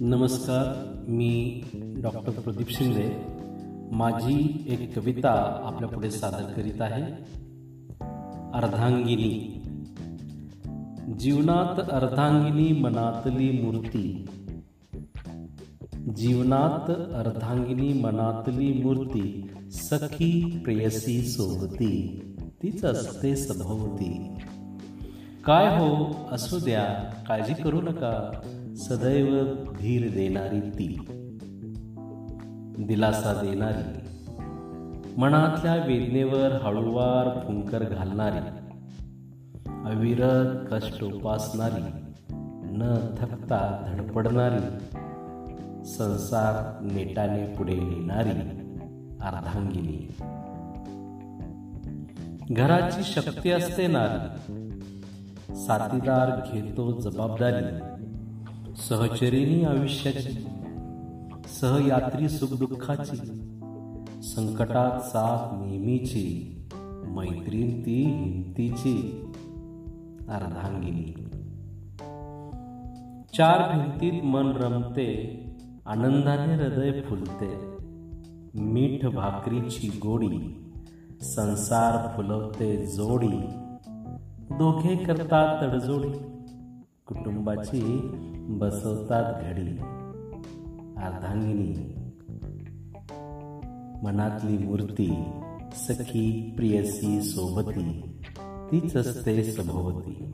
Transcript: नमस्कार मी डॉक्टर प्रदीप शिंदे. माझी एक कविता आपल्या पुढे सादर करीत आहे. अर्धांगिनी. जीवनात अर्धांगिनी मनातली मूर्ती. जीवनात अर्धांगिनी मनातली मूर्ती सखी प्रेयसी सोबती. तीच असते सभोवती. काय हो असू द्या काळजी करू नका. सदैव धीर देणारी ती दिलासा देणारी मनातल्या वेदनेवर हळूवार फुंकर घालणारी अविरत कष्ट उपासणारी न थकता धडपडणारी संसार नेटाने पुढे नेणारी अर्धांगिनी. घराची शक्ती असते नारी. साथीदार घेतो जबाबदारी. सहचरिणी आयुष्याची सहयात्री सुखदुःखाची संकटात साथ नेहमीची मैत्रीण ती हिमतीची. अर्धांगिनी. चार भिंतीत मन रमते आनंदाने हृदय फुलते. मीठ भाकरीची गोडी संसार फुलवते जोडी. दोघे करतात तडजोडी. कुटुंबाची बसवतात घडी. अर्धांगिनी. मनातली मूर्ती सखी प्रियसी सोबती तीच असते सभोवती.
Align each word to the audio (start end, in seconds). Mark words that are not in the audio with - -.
नमस्कार 0.00 0.94
मी 1.08 1.62
डॉक्टर 1.74 2.32
प्रदीप 2.32 2.70
शिंदे. 2.70 3.26
माझी 3.96 4.64
एक 4.68 4.98
कविता 4.98 5.60
आपल्या 5.64 5.88
पुढे 5.88 6.10
सादर 6.10 6.52
करीत 6.52 6.82
आहे. 6.82 7.02
अर्धांगिनी. 8.54 9.62
जीवनात 11.20 11.80
अर्धांगिनी 11.90 12.80
मनातली 12.80 13.62
मूर्ती. 13.62 14.26
जीवनात 15.94 16.90
अर्धांगिनी 16.90 17.92
मनातली 17.92 18.82
मूर्ती 18.82 19.50
सखी 19.70 20.60
प्रेयसी 20.64 21.22
सोबती. 21.22 22.20
तीच 22.62 22.84
असते 22.84 23.36
सभोवती. 23.36 24.34
काय 25.44 25.78
हो 25.78 26.16
असू 26.30 26.58
द्या 26.58 27.12
काळजी 27.28 27.62
करू 27.62 27.80
नका. 27.80 28.40
सदैव 28.84 29.44
धीर 29.78 30.10
देणारी 30.10 30.60
ती 30.60 31.06
दिलासा 32.78 33.42
देणारी 33.42 33.98
मनातल्या 35.16 35.74
वेदनेवर 35.74 36.52
हळूवार 36.62 37.38
फुंकर 37.46 37.82
घालणारी 37.82 38.38
अविरत 39.84 40.66
कष्ट 40.72 41.04
उपासणारी 41.04 41.82
न 42.64 43.14
थकता 43.18 43.84
धडपडणारी 43.86 44.96
संसार 45.84 46.84
नेटाने 46.84 47.46
पुढे 47.46 47.74
नेणारी 47.74 48.30
अर्धांगिनी. 49.20 50.14
घराची 52.54 53.02
शक्ती 53.04 53.50
असते 53.50 53.86
नारी. 53.86 54.52
साथीदार 55.56 56.30
घेतो 56.52 57.00
जबाबदारी. 57.00 57.93
सहचरिणी 58.76 59.64
आयुष्याची 59.64 60.46
सहयात्री 61.46 62.28
सुखदुःखाची 62.28 63.16
संकटात 64.22 65.00
साथ 65.00 65.66
नेहमीची 65.66 66.58
मैत्रीण 67.06 67.82
ती 67.82 68.02
हिमतीची. 68.02 69.24
अर्धांगिनी. 70.28 71.12
चार 73.36 73.78
भिंतीत 73.78 74.24
मन 74.24 74.52
रमते 74.56 75.40
आनंदाने 75.86 76.54
हृदय 76.54 77.00
फुलते. 77.00 77.56
मीठ 78.54 79.06
भाकरीची 79.06 79.88
गोडी 79.88 80.64
संसार 81.20 82.16
फुलवते 82.16 82.86
जोडी. 82.86 83.48
दोघे 84.50 84.96
करतात 84.96 85.62
तडजोडी. 85.62 86.33
कुटुंबाची 87.06 88.00
बसवतात 88.34 89.42
घडी. 89.42 89.70
अर्धांगिनी. 90.96 91.94
मनातली 94.02 94.58
मूर्ती 94.58 95.24
सखी 95.74 96.54
प्रियसी 96.56 97.22
सोबती 97.22 98.18
तीच 98.72 98.96
असते 98.96 99.44
सभोवती. 99.52 100.30